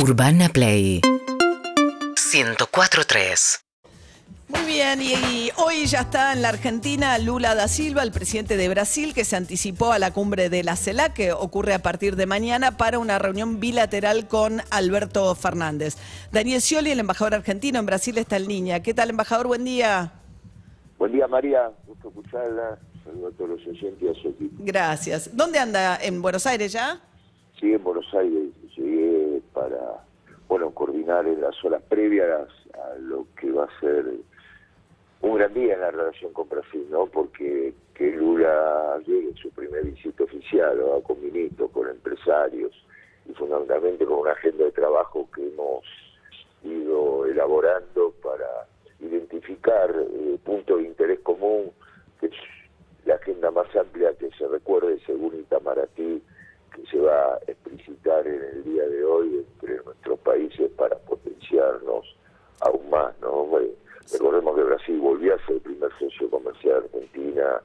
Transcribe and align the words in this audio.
Urbana 0.00 0.48
Play 0.48 1.00
104.3 1.02 3.60
Muy 4.46 4.60
bien, 4.64 5.02
y, 5.02 5.14
y 5.14 5.50
hoy 5.56 5.86
ya 5.86 6.02
está 6.02 6.32
en 6.32 6.42
la 6.42 6.50
Argentina 6.50 7.18
Lula 7.18 7.56
da 7.56 7.66
Silva, 7.66 8.04
el 8.04 8.12
presidente 8.12 8.56
de 8.56 8.68
Brasil, 8.68 9.12
que 9.12 9.24
se 9.24 9.34
anticipó 9.34 9.90
a 9.90 9.98
la 9.98 10.12
cumbre 10.12 10.50
de 10.50 10.62
la 10.62 10.76
CELAC, 10.76 11.14
que 11.14 11.32
ocurre 11.32 11.74
a 11.74 11.80
partir 11.80 12.14
de 12.14 12.26
mañana, 12.26 12.76
para 12.76 13.00
una 13.00 13.18
reunión 13.18 13.58
bilateral 13.58 14.28
con 14.28 14.60
Alberto 14.70 15.34
Fernández. 15.34 15.96
Daniel 16.30 16.60
Scioli, 16.60 16.92
el 16.92 17.00
embajador 17.00 17.34
argentino 17.34 17.80
en 17.80 17.86
Brasil, 17.86 18.18
está 18.18 18.36
en 18.36 18.46
línea. 18.46 18.84
¿Qué 18.84 18.94
tal, 18.94 19.10
embajador? 19.10 19.48
Buen 19.48 19.64
día. 19.64 20.12
Buen 20.96 21.10
día, 21.10 21.26
María. 21.26 21.72
Gusto 21.88 22.06
escucharla. 22.08 22.78
Saludos 23.04 23.34
a 23.34 23.36
todos 23.36 23.50
los 23.50 23.66
oyentes 23.66 24.00
y 24.00 24.06
a 24.08 24.14
su 24.22 24.28
equipo. 24.28 24.54
Gracias. 24.60 25.36
¿Dónde 25.36 25.58
anda? 25.58 25.98
¿En 26.00 26.22
Buenos 26.22 26.46
Aires 26.46 26.70
ya? 26.70 27.00
Sí, 27.58 27.72
en 27.72 27.82
Buenos 27.82 28.06
Aires. 28.14 28.52
Llegué 28.76 29.07
para, 29.58 30.04
bueno, 30.46 30.70
coordinar 30.70 31.26
en 31.26 31.40
las 31.40 31.64
horas 31.64 31.82
previas 31.88 32.48
a 32.74 32.94
lo 33.00 33.26
que 33.36 33.50
va 33.50 33.64
a 33.64 33.80
ser 33.80 34.04
un 35.20 35.34
gran 35.34 35.52
día 35.52 35.74
en 35.74 35.80
la 35.80 35.90
relación 35.90 36.32
con 36.32 36.48
Brasil, 36.48 36.86
¿no? 36.90 37.06
Porque 37.06 37.74
que 37.94 38.12
Lula 38.12 39.00
llegue 39.04 39.30
en 39.30 39.36
su 39.36 39.50
primer 39.50 39.84
visita 39.84 40.22
oficial, 40.22 40.78
¿no? 40.78 41.00
con 41.00 41.20
ministros, 41.20 41.72
con 41.72 41.88
empresarios 41.88 42.72
y 43.28 43.34
fundamentalmente 43.34 44.06
con 44.06 44.20
una 44.20 44.30
agenda 44.30 44.64
de 44.64 44.70
trabajo 44.70 45.28
que 45.34 45.48
hemos 45.48 45.84
ido 46.62 47.26
elaborando 47.26 48.14
para 48.22 48.46
identificar 49.00 49.92
eh, 49.92 50.38
puntos 50.44 50.78
de 50.78 50.84
interés 50.84 51.18
común, 51.20 51.72
que 52.20 52.26
es 52.26 52.32
la 53.04 53.16
agenda 53.16 53.50
más 53.50 53.74
amplia 53.74 54.12
que 54.14 54.30
se 54.38 54.46
recuerde 54.46 55.00
según 55.04 55.34
Itamaraty, 55.34 56.22
que 56.78 56.90
se 56.90 56.98
va 56.98 57.34
a 57.34 57.38
explicitar 57.46 58.26
en 58.26 58.42
el 58.42 58.64
día 58.64 58.86
de 58.86 59.04
hoy 59.04 59.44
entre 59.52 59.82
nuestros 59.84 60.18
países 60.20 60.70
para 60.76 60.96
potenciarnos 60.98 62.16
aún 62.60 62.90
más, 62.90 63.18
¿no? 63.20 63.44
Bueno, 63.44 63.68
recordemos 64.12 64.56
que 64.56 64.62
Brasil 64.62 64.98
volvió 64.98 65.34
a 65.34 65.46
ser 65.46 65.56
el 65.56 65.60
primer 65.60 65.90
socio 65.98 66.30
comercial 66.30 66.80
de 66.80 66.98
Argentina 66.98 67.60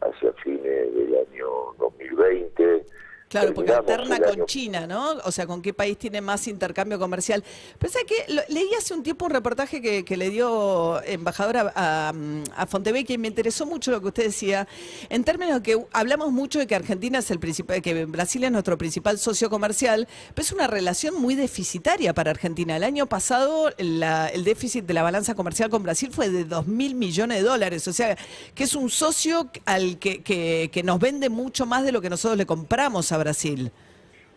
hacia 0.00 0.32
fines 0.34 0.94
del 0.94 1.16
año 1.16 1.48
2020. 1.78 2.84
Claro, 3.28 3.52
porque 3.52 3.72
alterna 3.72 4.18
con 4.20 4.46
China, 4.46 4.86
¿no? 4.86 5.10
O 5.24 5.30
sea, 5.32 5.46
¿con 5.46 5.60
qué 5.60 5.74
país 5.74 5.98
tiene 5.98 6.22
más 6.22 6.48
intercambio 6.48 6.98
comercial? 6.98 7.44
Pensé 7.78 7.98
que 8.06 8.32
lo- 8.32 8.40
leí 8.48 8.70
hace 8.78 8.94
un 8.94 9.02
tiempo 9.02 9.26
un 9.26 9.32
reportaje 9.32 9.82
que, 9.82 10.02
que 10.02 10.16
le 10.16 10.30
dio 10.30 11.02
embajadora 11.04 11.70
a, 11.76 12.14
a 12.56 12.66
Fontevecchia 12.66 13.14
y 13.14 13.18
me 13.18 13.28
interesó 13.28 13.66
mucho 13.66 13.90
lo 13.90 14.00
que 14.00 14.06
usted 14.08 14.24
decía, 14.24 14.66
en 15.10 15.24
términos 15.24 15.56
de 15.56 15.62
que 15.62 15.84
hablamos 15.92 16.32
mucho 16.32 16.58
de 16.58 16.66
que 16.66 16.74
Argentina 16.74 17.18
es 17.18 17.30
el 17.30 17.38
principal, 17.38 17.82
que 17.82 18.06
Brasil 18.06 18.44
es 18.44 18.50
nuestro 18.50 18.78
principal 18.78 19.18
socio 19.18 19.50
comercial, 19.50 20.08
pero 20.34 20.44
es 20.46 20.52
una 20.52 20.66
relación 20.66 21.20
muy 21.20 21.34
deficitaria 21.34 22.14
para 22.14 22.30
Argentina. 22.30 22.76
El 22.76 22.84
año 22.84 23.06
pasado 23.06 23.70
la- 23.76 24.28
el 24.28 24.42
déficit 24.44 24.86
de 24.86 24.94
la 24.94 25.02
balanza 25.02 25.34
comercial 25.34 25.68
con 25.68 25.82
Brasil 25.82 26.08
fue 26.12 26.30
de 26.30 26.46
2 26.46 26.66
mil 26.66 26.94
millones 26.94 27.42
de 27.42 27.44
dólares, 27.46 27.86
o 27.88 27.92
sea, 27.92 28.16
que 28.54 28.64
es 28.64 28.74
un 28.74 28.88
socio 28.88 29.50
al 29.66 29.98
que, 29.98 30.22
que, 30.22 30.70
que 30.72 30.82
nos 30.82 30.98
vende 30.98 31.28
mucho 31.28 31.66
más 31.66 31.84
de 31.84 31.92
lo 31.92 32.00
que 32.00 32.08
nosotros 32.08 32.38
le 32.38 32.46
compramos 32.46 33.12
a 33.12 33.17
Brasil. 33.18 33.70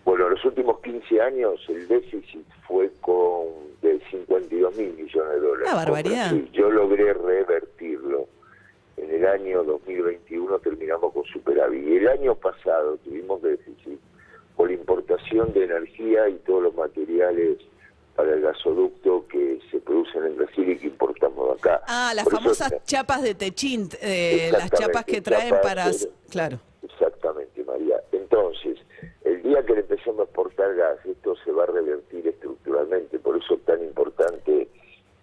Bueno, 0.03 0.25
en 0.27 0.31
los 0.33 0.45
últimos 0.45 0.79
15 0.81 1.21
años 1.21 1.59
el 1.69 1.87
déficit 1.87 2.45
fue 2.67 2.91
con 3.01 3.45
de 3.81 3.99
52 4.11 4.75
mil 4.75 4.93
millones 4.93 5.31
de 5.33 5.39
dólares. 5.39 5.67
Una 5.71 5.75
barbaridad. 5.75 6.31
Yo 6.53 6.69
logré 6.69 7.13
revertirlo. 7.13 8.27
En 8.97 9.09
el 9.11 9.25
año 9.25 9.63
2021 9.63 10.59
terminamos 10.59 11.13
con 11.13 11.23
superávit. 11.25 11.87
Y 11.87 11.97
el 11.97 12.07
año 12.07 12.35
pasado 12.35 12.97
tuvimos 13.03 13.41
déficit 13.41 13.99
por 14.55 14.67
la 14.69 14.73
importación 14.75 15.53
de 15.53 15.63
energía 15.65 16.29
y 16.29 16.35
todos 16.45 16.63
los 16.63 16.75
materiales 16.75 17.57
para 18.15 18.33
el 18.33 18.41
gasoducto 18.41 19.25
que 19.27 19.59
se 19.71 19.79
producen 19.79 20.25
en 20.25 20.37
Brasil 20.37 20.69
y 20.69 20.77
que 20.77 20.87
importamos 20.87 21.47
de 21.47 21.53
acá. 21.53 21.81
Ah, 21.87 22.11
las 22.15 22.25
Por 22.25 22.33
eso- 22.33 22.41
famosas 22.41 22.73
chapas 22.85 23.23
de 23.23 23.33
Techín, 23.35 23.87
eh, 24.01 24.49
las 24.51 24.69
chapas 24.71 25.05
que 25.05 25.21
traen 25.21 25.49
chapas 25.49 25.63
para... 25.63 25.85
Claro. 26.29 26.59
Exactamente, 26.83 27.63
María. 27.63 28.01
Entonces, 28.11 28.77
el 29.23 29.41
día 29.41 29.63
que 29.65 29.73
le 29.73 29.79
empecemos 29.79 30.19
a 30.19 30.23
exportar 30.23 30.75
gas, 30.75 30.97
esto 31.05 31.35
se 31.43 31.51
va 31.51 31.63
a 31.63 31.67
revertir 31.67 32.27
estructuralmente. 32.27 33.17
Por 33.19 33.37
eso 33.37 33.55
es 33.55 33.61
tan 33.61 33.81
importante 33.81 34.67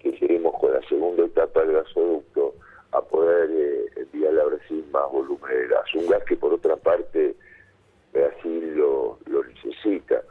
que 0.00 0.10
lleguemos 0.12 0.54
con 0.58 0.72
la 0.72 0.80
segunda 0.88 1.24
etapa 1.24 1.60
del 1.64 1.72
gasoducto 1.74 2.54
a 2.92 3.02
poder 3.02 3.50
eh, 3.52 3.84
enviarle 3.96 4.40
a 4.40 4.44
Brasil 4.46 4.84
más 4.90 5.12
volumen 5.12 5.50
de 5.50 5.66
gas. 5.68 5.94
Un 5.94 6.06
gas 6.08 6.24
que, 6.24 6.36
por 6.36 6.54
otra 6.54 6.76
parte, 6.76 7.34
Brasil 8.12 8.74
lo, 8.76 9.18
lo 9.26 9.44
necesita 9.44 10.22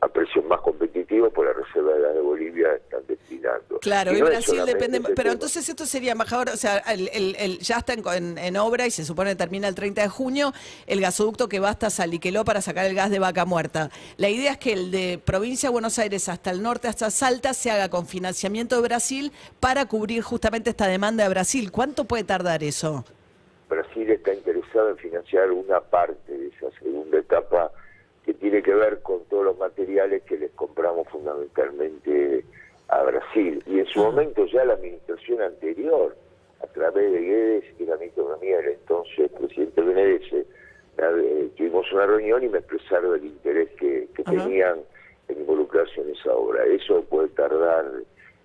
a 0.00 0.08
precios 0.08 0.44
más 0.46 0.60
competitivos 0.60 1.32
por 1.32 1.46
la 1.46 1.52
reserva 1.52 1.92
de 1.94 2.00
gas 2.02 2.14
de 2.14 2.20
Bolivia 2.48 2.74
están 2.74 3.00
destinando. 3.06 3.78
Claro, 3.80 4.12
y 4.16 4.20
no 4.20 4.26
Brasil 4.26 4.62
depende, 4.66 5.00
pero 5.00 5.14
tema. 5.14 5.32
entonces 5.32 5.68
esto 5.68 5.86
sería 5.86 6.12
embajador, 6.12 6.48
o 6.50 6.56
sea, 6.56 6.78
el, 6.78 7.08
el- 7.12 7.36
el- 7.38 7.58
ya 7.58 7.78
está 7.78 7.92
en, 7.92 8.02
en- 8.14 8.38
en 8.38 8.56
obra 8.56 8.86
y 8.86 8.90
se 8.90 9.04
supone 9.04 9.30
que 9.30 9.36
termina 9.36 9.68
el 9.68 9.74
30 9.74 10.02
de 10.02 10.08
junio 10.08 10.52
el 10.86 11.00
gasoducto 11.00 11.48
que 11.48 11.60
va 11.60 11.70
hasta 11.70 11.90
Saliqueló 11.90 12.44
para 12.44 12.60
sacar 12.62 12.86
el 12.86 12.94
gas 12.94 13.10
de 13.10 13.18
vaca 13.18 13.44
muerta. 13.44 13.90
La 14.16 14.28
idea 14.28 14.52
es 14.52 14.58
que 14.58 14.72
el 14.72 14.90
de 14.90 15.20
provincia 15.24 15.68
de 15.68 15.72
Buenos 15.72 15.98
Aires 15.98 16.28
hasta 16.28 16.50
el 16.50 16.62
norte, 16.62 16.88
hasta 16.88 17.10
Salta, 17.10 17.54
se 17.54 17.70
haga 17.70 17.88
con 17.88 18.06
financiamiento 18.06 18.76
de 18.76 18.82
Brasil 18.82 19.32
para 19.60 19.86
cubrir 19.86 20.22
justamente 20.22 20.70
esta 20.70 20.86
demanda 20.86 21.24
de 21.24 21.30
Brasil. 21.30 21.70
¿Cuánto 21.72 22.04
puede 22.04 22.24
tardar 22.24 22.62
eso? 22.62 23.04
Brasil 23.68 24.10
está 24.10 24.32
interesado 24.32 24.90
en 24.90 24.96
financiar 24.96 25.50
una 25.50 25.80
parte 25.80 26.32
de 26.32 26.48
esa 26.48 26.70
segunda 26.78 27.18
etapa 27.18 27.70
que 28.28 28.34
tiene 28.34 28.62
que 28.62 28.74
ver 28.74 29.00
con 29.00 29.24
todos 29.30 29.42
los 29.42 29.56
materiales 29.56 30.22
que 30.24 30.36
les 30.36 30.50
compramos 30.50 31.08
fundamentalmente 31.08 32.44
a 32.88 33.02
Brasil. 33.02 33.62
Y 33.64 33.78
en 33.78 33.86
su 33.86 34.00
momento 34.00 34.44
ya 34.44 34.66
la 34.66 34.74
administración 34.74 35.40
anterior, 35.40 36.14
a 36.62 36.66
través 36.66 37.10
de 37.10 37.20
Guedes 37.22 37.64
y 37.78 37.86
la 37.86 37.96
ministra 37.96 38.24
de 38.40 38.72
entonces 38.74 39.30
presidente 39.30 39.80
Benedetti, 39.80 40.36
eh, 40.36 41.48
tuvimos 41.56 41.90
una 41.90 42.04
reunión 42.04 42.44
y 42.44 42.50
me 42.50 42.58
expresaron 42.58 43.14
el 43.14 43.24
interés 43.24 43.70
que, 43.80 44.06
tenían 44.26 44.80
en 45.28 45.38
involucrarse 45.38 45.98
en 46.02 46.14
esa 46.14 46.34
obra. 46.34 46.66
Eso 46.66 47.00
puede 47.04 47.28
tardar 47.28 47.86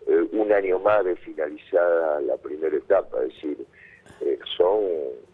eh, 0.08 0.28
un 0.32 0.50
año 0.54 0.80
más 0.80 1.04
de 1.04 1.18
finalizada 1.18 2.22
la 2.22 2.38
primera 2.38 2.78
etapa, 2.78 3.18
es 3.24 3.34
decir, 3.34 3.58
eh, 4.22 4.40
son 4.56 4.80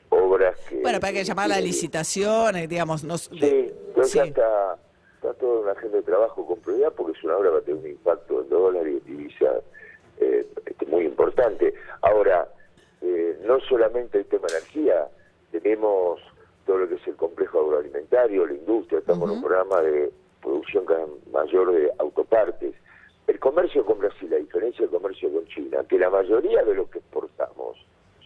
obras 0.10 0.58
que... 0.68 0.82
Bueno, 0.82 1.00
para 1.00 1.14
que 1.14 1.24
llamar 1.24 1.50
la 1.50 1.62
licitación, 1.62 2.56
eh, 2.56 2.68
digamos, 2.68 3.04
nos, 3.04 3.30
Sí, 3.40 3.72
sí. 4.04 4.18
ya 4.18 4.26
está, 4.26 4.78
está 5.16 5.34
todo 5.34 5.58
en 5.58 5.64
una 5.64 5.72
agenda 5.74 5.98
de 5.98 6.04
trabajo 6.04 6.46
con 6.46 6.60
prioridad 6.60 6.94
porque 6.94 7.18
es 7.18 7.24
una 7.24 7.38
obra 7.38 7.50
que 7.50 7.54
va 7.54 7.60
a 7.60 7.62
tener 7.62 7.80
un 7.82 7.90
impacto 7.90 8.42
en 8.42 8.50
dólar 8.50 8.88
y 8.88 8.98
en 8.98 9.06
divisa 9.06 9.62
eh, 10.20 10.48
este, 10.66 10.86
muy 10.86 11.06
importante. 11.06 11.74
Ahora, 12.02 12.48
eh, 13.02 13.40
no 13.46 13.60
solamente 13.62 14.20
el 14.20 14.26
tema 14.26 14.48
energía, 14.50 15.08
tenemos 15.52 16.20
todo 16.66 16.80
lo 16.80 16.90
que 16.90 16.96
es 16.96 17.08
el 17.08 17.16
complejo 17.16 17.62
agroalimentario, 17.62 18.46
la 18.46 18.54
industria, 18.54 19.00
estamos 19.00 19.30
en 19.30 19.38
un 19.38 19.42
programa 19.42 19.82
de 19.82 20.12
producción 20.42 20.86
mayor 21.32 21.72
de 21.72 21.92
autopartes. 21.98 22.76
El 23.28 23.40
comercio 23.40 23.86
con 23.86 24.00
Brasil, 24.00 24.34
a 24.34 24.38
diferencia 24.38 24.82
del 24.82 24.90
comercio 24.90 25.32
con 25.32 25.46
China, 25.48 25.84
que 25.88 25.98
la 25.98 26.10
mayoría 26.10 26.64
de 26.64 26.76
lo 26.76 26.90
que 26.90 27.00
exportamos 27.00 27.78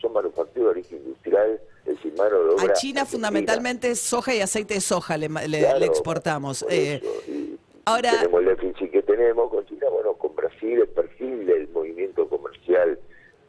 son 0.01 0.13
manufacturas 0.13 0.75
de 0.75 0.81
origen 0.81 0.97
industrial, 0.99 1.59
A 1.85 1.93
China 1.93 3.01
argentina. 3.01 3.05
fundamentalmente 3.05 3.95
soja 3.95 4.33
y 4.35 4.39
aceite 4.41 4.75
de 4.75 4.81
soja 4.81 5.17
le, 5.17 5.27
le- 5.47 5.59
Claro, 5.59 5.79
le 5.79 5.85
exportamos. 5.85 6.63
por 6.63 6.71
Eh, 6.73 7.01
y 7.27 7.59
ahora- 7.85 8.11
tenemos 8.19 8.41
el 8.41 8.45
déficit 8.47 8.91
que 8.91 9.01
tenemos 9.03 9.49
con 9.51 9.65
China, 9.65 9.87
bueno, 9.89 10.13
con 10.13 10.35
Brasil 10.35 10.79
el 10.81 10.87
perfil 10.87 11.45
del 11.45 11.67
movimiento 11.69 12.27
comercial 12.29 12.99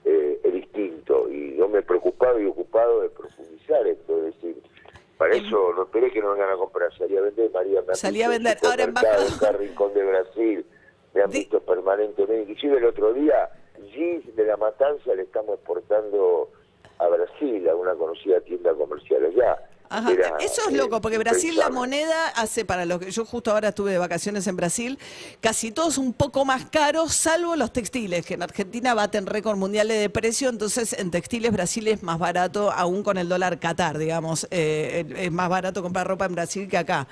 eh, 0.05 0.41
es 0.43 0.53
distinto 0.53 1.31
y 1.31 1.57
yo 1.57 1.69
me 1.69 1.79
he 1.79 1.83
preocupado 1.83 2.41
y 2.41 2.47
ocupado 2.47 3.03
de 3.03 3.09
profundizar 3.11 3.87
esto, 3.87 4.19
es 4.27 4.35
decir, 4.35 4.63
para 5.17 5.35
El- 5.37 5.47
eso 5.47 5.73
no 5.75 5.85
esperé 5.85 6.11
que 6.11 6.21
no 6.21 6.33
vengan 6.33 6.51
a 6.51 6.57
comprar, 6.57 6.93
salí 6.99 7.17
a 7.17 7.21
vender, 7.21 7.51
María 7.53 7.83
me 7.87 7.95
Salí 7.95 8.23
a 8.23 8.29
vender. 8.29 8.59
Ahora, 8.65 8.85
en 8.85 8.93
cada 8.95 9.53
rincón 9.53 9.95
de 9.95 10.05
Brasil, 10.05 10.67
me 11.15 11.23
han 11.23 11.31
visto 11.31 11.61
permanentemente, 11.61 12.43
inclusive 12.43 12.79
el 12.79 12.85
otro 12.87 13.13
día, 13.15 13.49
Gis 13.93 14.35
de 14.35 14.45
la 14.45 14.57
Matanza 14.57 15.15
le 15.15 15.23
estamos 15.23 15.55
exportando 15.55 16.51
a 16.99 17.09
Brasil, 17.09 17.69
a 17.69 17.75
una 17.75 17.95
conocida 17.95 18.41
tienda 18.41 18.75
comercial 18.75 19.25
allá. 19.25 19.59
Ajá, 19.91 20.11
Era, 20.13 20.33
eso 20.41 20.63
es 20.69 20.75
loco, 20.75 21.01
porque 21.01 21.19
Brasil 21.19 21.57
la 21.57 21.69
moneda 21.69 22.29
hace 22.37 22.65
para 22.65 22.85
los 22.85 22.99
que 22.99 23.11
yo 23.11 23.25
justo 23.25 23.53
ahora 23.53 23.69
estuve 23.69 23.93
de 23.93 23.99
vacaciones 23.99 24.47
en 24.47 24.57
Brasil, 24.57 24.99
casi 25.41 25.73
todos 25.73 25.99
un 25.99 26.13
poco 26.13 26.45
más 26.45 26.65
caros, 26.67 27.15
salvo 27.15 27.55
los 27.55 27.73
textiles, 27.73 28.25
que 28.25 28.35
en 28.35 28.43
Argentina 28.43 28.95
baten 28.95 29.27
récord 29.27 29.57
mundiales 29.57 30.01
de 30.01 30.09
precio, 30.09 30.49
entonces 30.49 30.95
en 30.95 31.11
textiles 31.11 31.53
Brasil 31.53 31.87
es 31.89 32.03
más 32.03 32.19
barato, 32.19 32.73
aún 32.73 33.03
con 33.03 33.19
el 33.19 33.29
dólar 33.29 33.61
Qatar, 33.61 33.99
digamos, 33.99 34.49
eh, 34.51 35.05
es 35.17 35.31
más 35.31 35.49
barato 35.49 35.83
comprar 35.83 36.07
ropa 36.07 36.25
en 36.25 36.35
Brasil 36.35 36.69
que 36.69 36.79
acá. 36.79 37.07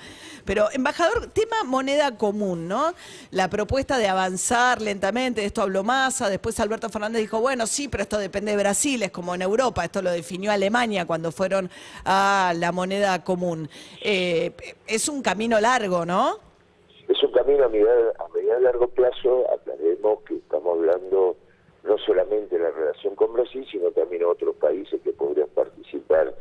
Pero, 0.44 0.68
embajador, 0.72 1.28
tema 1.28 1.62
moneda 1.64 2.16
común, 2.16 2.68
¿no? 2.68 2.94
La 3.30 3.48
propuesta 3.48 3.98
de 3.98 4.08
avanzar 4.08 4.80
lentamente, 4.80 5.42
de 5.42 5.46
esto 5.46 5.62
habló 5.62 5.84
Massa, 5.84 6.28
después 6.28 6.58
Alberto 6.58 6.88
Fernández 6.88 7.20
dijo, 7.20 7.40
bueno, 7.40 7.66
sí, 7.66 7.88
pero 7.88 8.02
esto 8.02 8.18
depende 8.18 8.52
de 8.52 8.56
Brasil, 8.56 9.02
es 9.02 9.10
como 9.10 9.34
en 9.34 9.42
Europa, 9.42 9.84
esto 9.84 10.02
lo 10.02 10.10
definió 10.10 10.50
Alemania 10.50 11.04
cuando 11.06 11.30
fueron 11.30 11.70
a 12.04 12.52
la 12.62 12.72
moneda 12.72 13.22
común. 13.24 13.68
Eh, 14.00 14.52
es 14.86 15.08
un 15.08 15.20
camino 15.20 15.60
largo, 15.60 16.06
¿no? 16.06 16.38
Es 17.08 17.20
un 17.22 17.32
camino 17.32 17.64
a, 17.64 17.68
medida- 17.68 18.14
a 18.56 18.60
largo 18.60 18.86
plazo, 18.88 19.44
aclaremos 19.52 20.22
que 20.22 20.36
estamos 20.36 20.78
hablando 20.78 21.36
no 21.82 21.98
solamente 21.98 22.56
de 22.56 22.62
la 22.62 22.70
relación 22.70 23.16
con 23.16 23.32
Brasil, 23.32 23.66
sino 23.70 23.90
también 23.90 24.24
otros 24.24 24.54
países 24.56 25.00
que 25.02 25.12
podrían 25.12 25.48
participar 25.48 26.32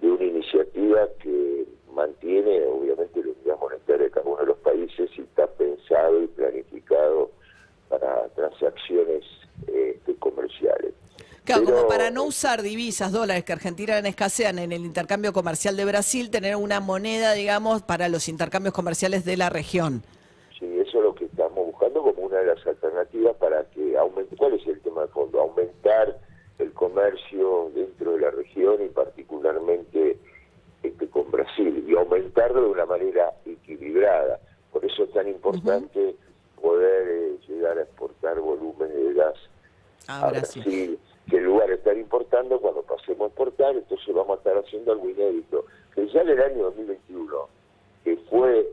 de 0.00 0.08
una 0.10 0.24
iniciativa 0.24 1.06
que 1.22 1.66
mantiene 1.92 2.64
obviamente 2.64 3.22
la 3.22 3.30
unidad 3.32 3.58
monetaria 3.60 4.04
de 4.04 4.10
cada 4.10 4.26
uno 4.26 4.40
de 4.40 4.46
los 4.46 4.58
países 4.58 5.10
y 5.18 5.20
está 5.20 5.46
pensado 5.46 6.22
y 6.22 6.26
planificado 6.28 7.30
para 7.90 8.28
transacciones 8.30 9.24
este, 9.66 10.14
comerciales. 10.16 10.94
Claro, 11.46 11.64
como 11.64 11.86
para 11.86 12.10
no 12.10 12.24
usar 12.24 12.60
divisas, 12.60 13.12
dólares 13.12 13.44
que 13.44 13.52
Argentina 13.52 13.96
escasean 14.00 14.58
en 14.58 14.72
el 14.72 14.84
intercambio 14.84 15.32
comercial 15.32 15.76
de 15.76 15.84
Brasil, 15.84 16.28
tener 16.28 16.56
una 16.56 16.80
moneda, 16.80 17.34
digamos, 17.34 17.82
para 17.82 18.08
los 18.08 18.28
intercambios 18.28 18.74
comerciales 18.74 19.24
de 19.24 19.36
la 19.36 19.48
región. 19.48 20.02
Sí, 20.58 20.66
eso 20.80 20.98
es 20.98 21.04
lo 21.04 21.14
que 21.14 21.26
estamos 21.26 21.66
buscando 21.66 22.02
como 22.02 22.22
una 22.22 22.38
de 22.38 22.46
las 22.46 22.66
alternativas 22.66 23.36
para 23.36 23.62
que 23.70 23.96
aumente. 23.96 24.34
¿Cuál 24.34 24.54
es 24.54 24.66
el 24.66 24.80
tema 24.80 25.02
de 25.02 25.08
fondo? 25.08 25.40
Aumentar 25.40 26.18
el 26.58 26.72
comercio 26.72 27.70
dentro 27.72 28.14
de 28.14 28.20
la 28.22 28.30
región 28.32 28.84
y 28.84 28.88
particularmente 28.88 30.18
este, 30.82 31.06
con 31.08 31.30
Brasil 31.30 31.84
y 31.86 31.94
aumentarlo 31.94 32.62
de 32.62 32.70
una 32.70 32.86
manera 32.86 33.32
equilibrada. 33.44 34.40
Por 34.72 34.84
eso 34.84 35.04
es 35.04 35.12
tan 35.12 35.28
importante 35.28 36.16
poder 36.60 37.06
eh, 37.08 37.38
llegar 37.46 37.78
a 37.78 37.82
exportar 37.82 38.40
volúmenes 38.40 38.96
de 38.96 39.14
gas 39.14 39.34
a 40.08 40.28
Brasil 40.30 40.98
que 41.28 41.38
en 41.38 41.44
lugar 41.44 41.68
de 41.68 41.74
estar 41.74 41.96
importando, 41.96 42.60
cuando 42.60 42.82
pasemos 42.82 43.22
a 43.22 43.26
exportar, 43.26 43.74
entonces 43.74 44.14
vamos 44.14 44.36
a 44.36 44.38
estar 44.38 44.56
haciendo 44.58 44.92
algo 44.92 45.08
inédito. 45.08 45.64
Que 45.94 46.06
ya 46.08 46.20
en 46.20 46.28
el 46.28 46.40
año 46.40 46.64
2021, 46.64 47.48
que 48.04 48.16
fue 48.30 48.68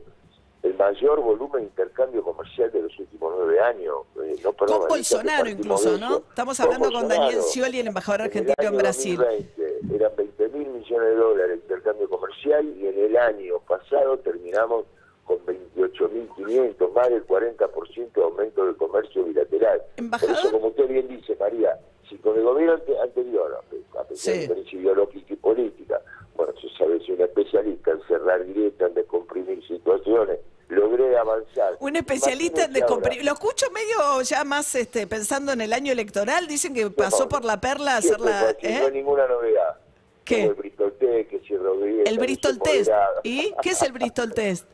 el 0.62 0.74
mayor 0.74 1.20
volumen 1.20 1.62
de 1.62 1.68
intercambio 1.68 2.22
comercial 2.22 2.70
de 2.72 2.82
los 2.82 2.98
últimos 2.98 3.34
nueve 3.36 3.60
años. 3.60 3.96
Eh, 4.22 4.36
no, 4.42 4.52
con 4.52 4.88
Bolsonaro 4.88 5.48
incluso, 5.48 5.98
¿no? 5.98 6.18
Estamos 6.28 6.58
hablando 6.60 6.90
con, 6.90 7.08
Daniel 7.08 7.42
Scioli, 7.42 7.80
el 7.80 7.88
embajador 7.88 8.22
argentino 8.22 8.54
en, 8.58 8.76
Brasil. 8.76 9.16
2020, 9.16 9.96
eran 9.96 10.16
20 10.16 10.48
mil 10.48 10.68
millones 10.68 11.08
de 11.08 11.14
dólares 11.16 11.48
de 11.50 11.56
intercambio 11.56 12.08
comercial 12.08 12.66
y 12.78 12.86
en 12.86 12.98
el 12.98 13.16
año 13.16 13.58
pasado 13.68 14.18
terminamos 14.18 14.86
con 15.24 15.38
28.500, 15.46 16.92
más 16.92 17.08
del 17.10 17.26
40% 17.26 18.12
de 18.12 18.22
aumento 18.22 18.64
del 18.64 18.76
comercio 18.76 19.24
bilateral. 19.24 19.82
Por 20.10 20.30
eso, 20.30 20.50
como 20.50 20.68
usted 20.68 20.88
bien 20.88 21.08
dice, 21.08 21.36
María, 21.38 21.78
con 22.18 22.36
el 22.36 22.42
gobierno 22.42 22.80
anterior, 23.02 23.60
a 23.98 24.04
pesar 24.04 24.34
de 24.34 24.40
diferencia 24.40 24.80
ideológica 24.80 25.32
y 25.32 25.36
política, 25.36 26.00
bueno, 26.36 26.52
yo 26.60 26.68
sabes, 26.76 27.02
soy 27.04 27.14
un 27.14 27.22
especialista 27.22 27.92
en 27.92 28.02
cerrar 28.08 28.44
grietas, 28.44 28.88
en 28.88 28.94
descomprimir 28.94 29.66
situaciones, 29.66 30.38
logré 30.68 31.16
avanzar. 31.16 31.76
Un 31.80 31.96
especialista 31.96 32.64
en 32.64 32.72
descomprimir. 32.72 33.24
Lo 33.24 33.32
escucho 33.32 33.66
medio 33.70 34.22
ya 34.22 34.44
más 34.44 34.74
este, 34.74 35.06
pensando 35.06 35.52
en 35.52 35.60
el 35.60 35.72
año 35.72 35.92
electoral. 35.92 36.46
Dicen 36.46 36.74
que 36.74 36.90
pasó 36.90 37.28
por 37.28 37.44
la 37.44 37.60
perla 37.60 37.94
a 37.94 37.96
hacer 37.98 38.20
la. 38.20 38.50
¿eh? 38.50 38.78
No 38.80 38.86
hay 38.86 38.92
ninguna 38.92 39.26
novedad. 39.28 39.78
¿Qué? 40.24 40.44
El 40.44 40.54
Bristol 40.54 40.92
Test, 40.98 41.30
que 41.30 41.40
si 41.40 41.56
Rodríguez. 41.56 42.08
El 42.08 42.18
Bristol 42.18 42.58
Test. 42.58 42.90
¿Y 43.22 43.54
qué 43.62 43.70
es 43.70 43.82
el 43.82 43.92
Bristol 43.92 44.32
Test? 44.32 44.66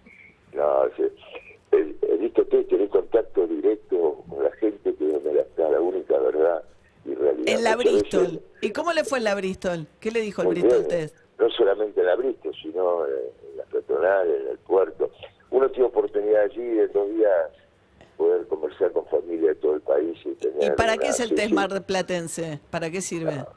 no, 0.52 0.84
el, 0.84 1.96
el 2.02 2.18
Bristol 2.18 2.46
Test 2.48 2.68
en 7.56 7.64
la 7.64 7.76
Bristol. 7.76 8.42
¿Y 8.60 8.70
cómo 8.72 8.92
le 8.92 9.04
fue 9.04 9.18
en 9.18 9.24
la 9.24 9.34
Bristol? 9.34 9.86
¿Qué 10.00 10.10
le 10.10 10.20
dijo 10.20 10.42
el 10.42 10.48
Bristol 10.48 10.86
Test? 10.86 11.16
No 11.38 11.50
solamente 11.50 12.00
en 12.00 12.06
la 12.06 12.16
Bristol, 12.16 12.54
sino 12.62 13.06
en 13.06 13.56
la 13.56 13.64
peatonal, 13.64 14.30
en 14.30 14.48
el 14.48 14.58
puerto. 14.58 15.10
Uno 15.50 15.68
tiene 15.70 15.86
oportunidad 15.86 16.42
allí 16.42 16.64
de 16.64 16.88
dos 16.88 17.08
días 17.10 17.50
poder 18.16 18.46
conversar 18.46 18.92
con 18.92 19.06
familia 19.06 19.48
de 19.50 19.54
todo 19.56 19.74
el 19.74 19.80
país. 19.82 20.18
¿Y, 20.24 20.66
¿Y 20.66 20.70
para 20.70 20.96
qué 20.96 21.08
es 21.08 21.20
el 21.20 21.34
test 21.34 21.52
Mar 21.52 21.72
del 21.72 21.82
Platense? 21.82 22.60
¿Para 22.70 22.90
qué 22.90 23.00
sirve? 23.00 23.32
Ah, 23.32 23.48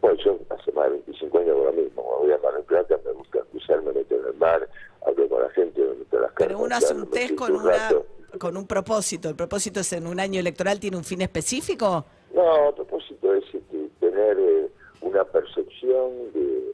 bueno, 0.00 0.18
yo 0.24 0.38
hace 0.50 0.72
más 0.72 0.84
de 0.86 0.90
25 0.90 1.38
años 1.38 1.56
ahora 1.56 1.72
mismo, 1.72 2.02
voy 2.02 2.32
a 2.32 2.38
Mar 2.38 2.54
del 2.54 2.64
Plata, 2.64 2.96
me 3.04 3.12
gusta 3.12 3.40
cruzarme, 3.50 3.92
me 3.92 3.98
meto 3.98 4.14
en 4.14 4.26
el 4.26 4.34
mar, 4.34 4.68
hablo 5.06 5.28
con 5.28 5.42
la 5.42 5.50
gente, 5.50 5.80
me 5.80 5.94
meto 5.94 6.18
las 6.18 6.32
Pero 6.36 6.58
uno 6.58 6.76
hace 6.76 6.94
un 6.94 7.10
test 7.10 7.34
con, 7.34 7.54
una, 7.54 7.90
con 8.38 8.56
un 8.56 8.66
propósito. 8.66 9.28
¿El 9.28 9.36
propósito 9.36 9.80
es 9.80 9.92
en 9.92 10.06
un 10.06 10.20
año 10.20 10.40
electoral? 10.40 10.80
¿Tiene 10.80 10.96
un 10.96 11.04
fin 11.04 11.22
específico? 11.22 12.04
No, 12.34 12.68
a 12.68 12.74
propósito 12.74 13.34
es 13.34 13.44
este, 13.52 13.90
tener 14.26 14.38
eh, 14.38 14.68
una 15.00 15.24
percepción 15.24 16.32
de, 16.32 16.72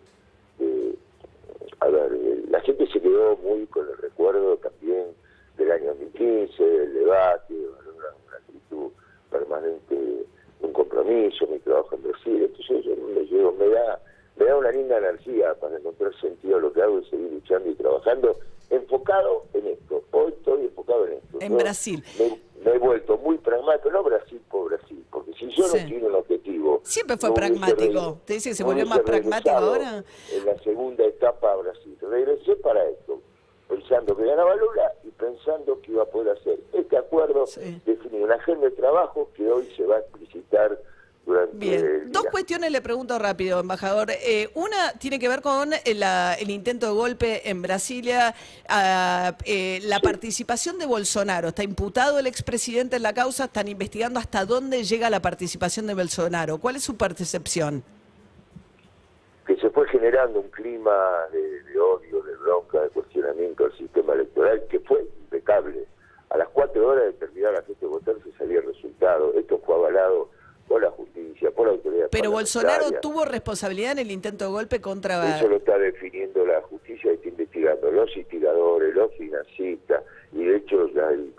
A 1.81 1.89
ver, 1.89 2.13
eh, 2.13 2.43
la 2.49 2.61
gente 2.61 2.87
se 2.87 3.01
quedó 3.01 3.37
muy 3.39 3.67
con 3.67 3.89
el 3.89 3.97
recuerdo 3.99 4.57
también 4.59 5.07
del 5.59 5.73
año 5.73 5.87
2015, 5.89 6.63
del 6.63 6.95
debate, 6.95 7.55
una, 7.55 8.15
una 8.27 8.37
actitud 8.37 8.93
permanente, 9.31 10.25
un 10.61 10.73
compromiso, 10.73 11.47
mi 11.49 11.59
trabajo 11.59 11.97
en 11.97 12.03
Brasil. 12.05 12.43
Entonces 12.43 12.85
yo 12.85 12.97
me, 12.97 13.25
llevo, 13.27 13.53
me, 13.53 13.69
da, 13.69 14.01
me 14.37 14.45
da 14.45 14.57
una 14.57 14.71
linda 14.71 14.99
energía 14.99 15.55
para 15.55 15.77
encontrar 15.77 16.15
sentido 16.21 16.57
a 16.57 16.61
lo 16.61 16.73
que 16.73 16.83
hago 16.83 17.01
y 17.01 17.05
seguir 17.07 17.33
luchando 17.33 17.71
y 17.71 17.75
trabajando 17.75 18.37
enfocado 18.71 19.45
en 19.55 19.67
esto. 19.67 20.03
Hoy 20.13 20.33
estoy 20.39 20.65
enfocado 20.67 21.07
en 21.07 21.15
esto. 21.15 21.39
En 21.41 21.57
Brasil. 21.57 22.05
Me, 22.65 22.73
he 22.75 22.79
vuelto 22.79 23.19
muy 23.19 23.39
pragmático, 23.39 23.91
no 23.91 24.05
Brasil 24.05 24.41
por 24.49 24.69
Brasil, 24.69 25.05
porque 25.11 25.33
si 25.33 25.49
yo 25.49 25.67
no 25.67 25.73
quiero 25.73 26.07
un 26.07 26.15
objetivo... 26.15 26.32
Siempre 26.83 27.17
fue 27.17 27.33
pragmático. 27.33 28.19
¿Te 28.25 28.35
dice 28.35 28.51
que 28.51 28.55
se 28.55 28.65
volvió 28.65 28.87
más 28.87 29.01
pragmático 29.01 29.55
ahora? 29.55 30.05
En 30.33 30.47
la 30.47 30.59
segunda 30.63 31.05
etapa 31.05 31.53
a 31.53 31.57
Brasil. 31.57 31.97
Regresé 32.01 32.57
para 32.57 32.85
esto, 32.89 33.21
pensando 33.69 34.17
que 34.17 34.25
ganaba 34.25 34.55
Lula 34.57 34.93
y 35.05 35.11
pensando 35.11 35.81
que 35.81 35.93
iba 35.93 36.03
a 36.03 36.07
poder 36.07 36.37
hacer 36.37 36.61
este 36.73 36.97
acuerdo, 36.97 37.45
definir 37.87 38.23
una 38.23 38.35
agenda 38.35 38.69
de 38.69 38.73
trabajo 38.73 39.31
que 39.35 39.51
hoy 39.51 39.73
se 39.77 39.85
va 39.85 39.97
a 39.97 39.99
explicitar 40.01 40.79
Bien, 41.53 42.11
dos 42.11 42.25
cuestiones 42.33 42.73
le 42.73 42.81
pregunto 42.81 43.17
rápido, 43.19 43.61
embajador. 43.61 44.11
Eh, 44.11 44.51
una 44.55 44.93
tiene 44.99 45.19
que 45.21 45.29
ver 45.29 45.41
con 45.41 45.71
el, 45.73 46.51
intento 46.51 46.87
de 46.87 46.93
golpe 46.93 47.49
en 47.49 47.63
Brasilia, 47.63 48.35
ah, 48.69 49.37
eh, 49.45 49.79
la 49.85 50.01
participación 50.01 50.79
de 50.79 50.87
Bolsonaro. 50.87 51.49
Está 51.49 51.63
imputado 51.63 52.19
el 52.19 52.27
expresidente 52.27 52.97
en 52.97 53.03
la 53.03 53.13
causa, 53.13 53.45
están 53.45 53.69
investigando 53.69 54.19
hasta 54.19 54.45
dónde 54.45 54.83
llega 54.83 55.11
la 55.11 55.21
participación 55.21 55.87
de 55.87 55.95
Bolsonaro. 55.95 56.59
¿Cuál 56.59 56.77
es 56.77 56.83
su 56.83 56.97
percepción? 56.97 57.85
Que 59.47 59.57
se 59.57 59.71
fue 59.71 59.87
generando 59.89 60.41
un 60.41 60.51
clima 60.51 60.91
de, 61.31 61.79
odio, 61.79 62.23
de 62.23 62.37
bronca, 62.37 62.81
de 62.81 62.89
cuestionamiento 62.89 63.65
al 63.67 63.77
sistema 63.79 64.15
electoral 64.15 64.63
que 64.69 64.81
fue 64.81 65.07
impecable. 65.21 65.87
A 66.31 66.39
las 66.39 66.49
cuatro 66.49 66.89
horas 66.89 67.05
de 67.05 67.13
terminar 67.13 67.53
la 67.53 67.63
gente 67.63 67.81
de 67.81 67.87
votar 67.87 68.17
se 68.25 68.33
salía 68.39 68.59
el 68.59 68.67
resultado. 68.67 69.35
Esto 69.35 69.61
fue 69.65 69.77
avalado 69.77 70.31
por 70.73 70.81
la 70.81 70.91
justicia, 70.91 71.51
por 71.51 71.67
la 71.67 71.75
autoridad. 71.75 72.02
Pero 72.13 72.31
Bolsonaro 72.31 73.01
tuvo 73.01 73.25
responsabilidad 73.25 73.93
en 73.93 74.01
el 74.01 74.11
intento 74.11 74.45
de 74.45 74.51
golpe 74.51 74.83
contra... 74.83 75.39
Eso 75.39 75.49
lo 75.49 75.57
está 75.57 75.79
definiendo 75.79 76.45
la 76.45 76.61
justicia 76.61 77.11
y 77.11 77.15
está 77.15 77.29
investigando 77.29 77.91
los 77.91 78.15
instigadores, 78.15 78.95
los 78.95 79.11
financistas, 79.15 80.03
y 80.33 80.45
de 80.45 80.57
hecho 80.57 80.89
ya 80.89 81.09
hay 81.09 81.33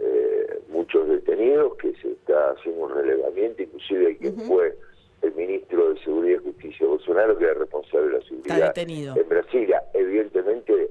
eh, 0.00 0.60
muchos 0.68 1.08
detenidos 1.08 1.78
que 1.78 1.94
se 1.94 2.12
está 2.12 2.50
haciendo 2.50 2.84
un 2.84 2.94
relevamiento, 2.94 3.62
inclusive 3.62 4.18
quien 4.18 4.36
fue 4.42 4.76
el 5.22 5.34
ministro 5.34 5.94
de 5.94 6.00
Seguridad 6.02 6.42
y 6.42 6.44
Justicia 6.44 6.86
Bolsonaro, 6.86 7.38
que 7.38 7.44
era 7.44 7.54
responsable 7.54 8.08
de 8.08 8.18
la 8.18 8.24
seguridad 8.26 8.78
en 8.78 9.28
Brasil. 9.30 9.74
Evidentemente, 9.94 10.90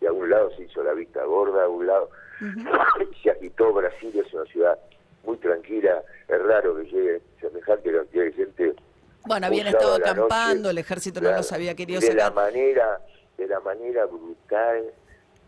de 0.00 0.06
algún 0.06 0.30
lado 0.30 0.54
se 0.56 0.62
hizo 0.62 0.84
la 0.84 0.92
vista 0.92 1.24
gorda, 1.24 1.62
de 1.62 1.68
un 1.68 1.86
lado 1.88 2.10
se 3.24 3.30
agitó 3.30 3.72
Brasil, 3.72 4.22
es 4.24 4.32
una 4.32 4.44
ciudad 4.44 4.78
muy 5.24 5.36
tranquila, 5.38 6.02
es 6.28 6.42
raro 6.42 6.76
que 6.76 6.84
llegue 6.84 7.20
semejante 7.40 7.92
cantidad 7.92 8.24
de 8.24 8.32
gente. 8.32 8.74
Bueno, 9.26 9.46
habían 9.46 9.68
estado 9.68 9.94
acampando, 9.94 10.70
el 10.70 10.78
ejército 10.78 11.20
no 11.20 11.30
los 11.30 11.52
había 11.52 11.74
querido 11.74 12.00
de 12.00 12.12
la 12.12 12.32
manera 12.32 13.00
De 13.36 13.46
la 13.46 13.60
manera 13.60 14.04
brutal 14.06 14.92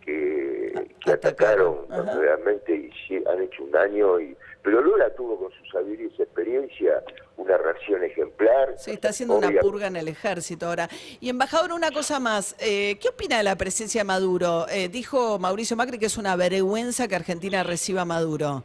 que, 0.00 0.90
atacaron, 1.06 1.86
realmente 1.88 2.90
y 3.08 3.14
han 3.26 3.42
hecho 3.42 3.64
un 3.64 3.70
daño 3.70 4.20
y 4.20 4.36
pero 4.62 4.80
Lula 4.80 5.10
tuvo 5.14 5.38
con 5.38 5.52
su 5.52 5.64
sabiduría 5.70 6.06
y 6.06 6.16
su 6.16 6.22
experiencia 6.22 7.02
una 7.36 7.58
reacción 7.58 8.02
ejemplar. 8.02 8.74
Se 8.78 8.94
está 8.94 9.10
haciendo 9.10 9.36
una 9.36 9.50
purga 9.60 9.88
en 9.88 9.96
el 9.96 10.08
ejército 10.08 10.66
ahora. 10.66 10.88
Y 11.20 11.28
embajador, 11.28 11.72
una 11.72 11.90
cosa 11.90 12.18
más, 12.18 12.56
eh, 12.58 12.96
¿qué 12.98 13.10
opina 13.10 13.36
de 13.36 13.42
la 13.42 13.56
presencia 13.56 14.00
de 14.00 14.04
Maduro? 14.04 14.66
Eh, 14.70 14.88
dijo 14.88 15.38
Mauricio 15.38 15.76
Macri 15.76 15.98
que 15.98 16.06
es 16.06 16.16
una 16.16 16.34
vergüenza 16.34 17.08
que 17.08 17.14
Argentina 17.14 17.62
reciba 17.62 18.02
a 18.02 18.04
Maduro 18.06 18.64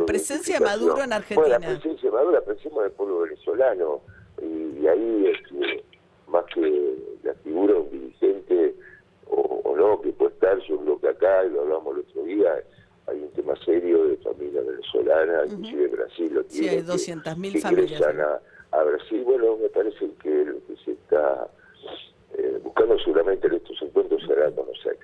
la 0.00 0.06
presencia 0.06 0.58
de 0.58 0.64
Maduro 0.64 1.02
en 1.02 1.12
Argentina. 1.12 1.58
Bueno, 1.58 1.70
la 1.72 1.80
presencia 1.80 2.10
de 2.10 2.16
Maduro, 2.16 2.32
la 2.32 2.40
presencia 2.42 2.82
del 2.82 2.92
pueblo 2.92 3.20
venezolano. 3.20 4.00
Y, 4.42 4.86
ahí, 4.86 5.32
este, 5.34 5.84
más 6.28 6.44
que 6.52 6.94
la 7.22 7.34
figura 7.34 7.74
de 7.74 7.80
un 7.80 7.90
dirigente 7.90 8.74
o, 9.28 9.40
o, 9.64 9.76
no, 9.76 10.00
que 10.00 10.12
puede 10.12 10.32
estar, 10.32 10.58
yo 10.68 10.78
creo 10.78 11.00
que 11.00 11.08
acá, 11.08 11.44
y 11.44 11.50
lo 11.50 11.62
hablamos 11.62 11.94
el 11.94 12.00
otro 12.02 12.22
día, 12.24 12.52
hay 13.06 13.20
un 13.22 13.30
tema 13.30 13.54
serio 13.64 14.04
de 14.08 14.16
familia 14.18 14.60
venezolana, 14.62 15.40
uh 15.40 15.46
-huh. 15.46 15.52
inclusive 15.52 15.88
Brasil 15.88 16.34
lo 16.34 16.44
tiene. 16.44 16.68
Sí, 16.68 16.74
hay 16.74 16.82
200.000 16.82 17.60
familias. 17.60 18.02
A, 18.02 18.40
a, 18.78 18.84
Brasil, 18.84 19.22
bueno, 19.24 19.56
me 19.56 19.68
parece 19.68 20.10
que 20.22 20.44
lo 20.44 20.58
que 20.66 20.76
se 20.84 20.92
está 20.92 21.48
eh, 22.36 22.60
buscando 22.62 22.98
seguramente 22.98 23.46
en 23.46 23.54
estos 23.54 23.80
encuentros 23.80 24.22
será 24.26 24.50
conocer. 24.50 24.98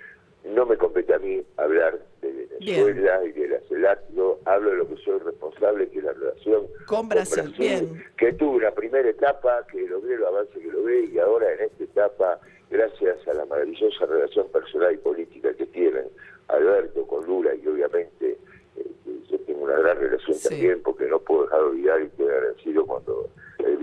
No 0.44 0.66
me 0.66 0.76
compete 0.76 1.14
a 1.14 1.18
mí 1.18 1.42
hablar 1.56 1.99
de 2.20 2.41
Venezuela 2.61 3.25
y 3.25 3.32
de 3.32 3.49
la 3.49 3.61
CELAC, 3.68 3.99
yo 4.14 4.38
hablo 4.44 4.71
de 4.71 4.76
lo 4.76 4.88
que 4.88 4.97
soy 4.99 5.18
responsable, 5.21 5.88
que 5.88 5.99
es 5.99 6.04
la 6.04 6.12
relación 6.12 6.66
con 6.87 7.09
Brasil, 7.09 7.54
bien. 7.59 8.04
que 8.16 8.32
tuve 8.32 8.59
una 8.59 8.71
primera 8.71 9.09
etapa, 9.09 9.66
que 9.71 9.87
logré 9.87 10.14
el 10.14 10.25
avance 10.25 10.59
que 10.59 10.68
lo 10.68 10.82
ve, 10.85 11.04
y 11.12 11.18
ahora 11.18 11.52
en 11.52 11.61
esta 11.61 11.85
etapa, 11.85 12.40
gracias 12.71 13.26
a 13.28 13.35
la 13.35 13.44
maravillosa 13.47 14.06
relación 14.06 14.49
personal 14.49 14.94
y 14.94 14.99
política 14.99 15.54
que 15.54 15.66
tienen 15.66 16.06
Alberto 16.49 17.06
con 17.06 17.26
Lula, 17.26 17.54
y 17.54 17.66
obviamente 17.66 18.38
eh, 18.76 18.87
yo 19.30 19.38
tengo 19.40 19.64
una 19.64 19.78
gran 19.78 19.99
relación 19.99 20.37
también, 20.42 20.82
porque 20.82 21.06
no 21.06 21.18
puedo 21.21 21.44
dejar 21.44 21.61
de 21.61 21.66
olvidar 21.66 22.00
y 22.00 22.04
estoy 22.04 22.26
agradecido 22.26 22.87
cuando 22.87 23.30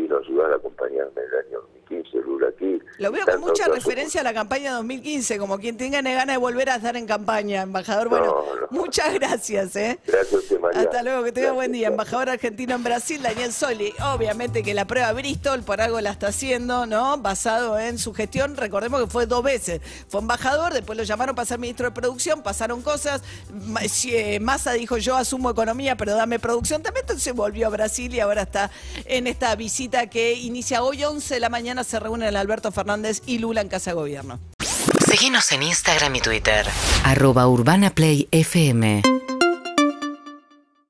él 0.10 0.16
vino 0.16 0.18
a 0.18 0.20
ayudar 0.20 0.54
a 0.54 0.56
acompañarme 0.56 1.22
en 1.22 1.28
el 1.28 1.48
año 1.48 1.62
2015, 1.89 2.18
Lula 2.25 2.48
aquí. 2.50 2.80
Lo 2.98 3.12
veo 3.12 3.25
con 3.25 3.39
mucha 3.42 3.68
referencia 3.68 4.22
a 4.22 4.24
la 4.24 4.34
campaña 4.34 4.74
2015, 4.74 5.38
como 5.38 5.58
quien 5.58 5.78
tenga 5.78 6.01
ganas 6.01 6.28
de 6.28 6.38
volver 6.38 6.70
a 6.70 6.75
estar 6.75 6.98
en 6.98 7.06
campaña, 7.06 7.62
embajador. 7.62 8.10
Bueno, 8.10 8.44
muchas 8.72 9.13
gracias. 9.13 9.75
¿eh? 9.75 10.00
Gracias, 10.06 10.60
María. 10.60 10.82
Hasta 10.82 11.04
luego, 11.04 11.24
que 11.24 11.32
tenga 11.32 11.51
buen 11.51 11.72
día. 11.72 11.88
Embajador 11.88 12.30
argentino 12.30 12.75
en 12.75 12.84
Brasil, 12.84 13.22
Daniel 13.22 13.54
Soli. 13.54 13.94
Obviamente 14.13 14.63
que 14.63 14.74
la 14.74 14.86
prueba 14.86 15.12
Bristol 15.13 15.63
por 15.63 15.82
algo 15.82 16.01
la 16.01 16.12
está 16.12 16.28
haciendo, 16.28 16.86
¿no? 16.86 17.18
Basado 17.18 17.80
en 17.80 17.98
su 17.98 18.13
gestión. 18.13 18.58
Recordemos 18.58 19.01
que 19.01 19.08
fue 19.08 19.25
dos 19.25 19.44
veces. 19.44 19.82
Fue 20.10 20.20
embajador, 20.20 20.74
después 20.74 20.98
lo 20.98 21.04
llamaron 21.04 21.36
para 21.36 21.46
ser 21.46 21.60
ministro 21.60 21.86
de 21.88 21.92
producción, 21.92 22.44
pasaron 22.44 22.82
cosas. 22.82 23.24
Eh, 24.06 24.39
Massa 24.39 24.74
dijo 24.74 24.98
yo 24.98 25.16
asumo 25.16 25.50
economía, 25.50 25.96
pero 25.96 26.16
dame 26.16 26.39
producción. 26.39 26.84
También 26.84 27.04
entonces 27.04 27.34
volvió 27.34 27.68
a 27.68 27.70
Brasil 27.70 28.13
y 28.13 28.20
ahora 28.20 28.44
está 28.44 28.70
en 29.06 29.28
esta 29.28 29.56
visita 29.56 29.99
que 30.08 30.34
inicia 30.34 30.84
hoy 30.84 31.03
11 31.03 31.34
de 31.34 31.39
la 31.39 31.50
mañana. 31.50 31.84
Se 31.84 32.00
reúnen 32.00 32.36
Alberto 32.36 32.72
Fernández 32.72 33.22
y 33.25 33.39
Lula 33.39 33.62
en 33.62 33.70
Casa 33.70 33.91
de 33.91 33.96
Gobierno. 33.96 34.39
Síguenos 35.10 35.51
en 35.51 35.63
Instagram 35.63 36.15
y 36.15 36.22
Twitter. 36.22 36.68
Arroba 37.03 37.48
Urbana 37.48 37.89
Play 37.89 38.27
FM. 38.32 39.01